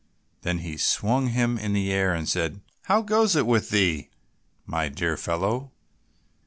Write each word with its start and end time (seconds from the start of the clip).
Then 0.41 0.57
he 0.61 0.77
swung 0.77 1.27
him 1.27 1.59
in 1.59 1.73
the 1.73 1.91
air 1.93 2.11
and 2.15 2.27
said, 2.27 2.61
"How 2.85 3.03
goes 3.03 3.35
it 3.35 3.45
with 3.45 3.69
thee, 3.69 4.09
my 4.65 4.89
dear 4.89 5.15
fellow? 5.15 5.71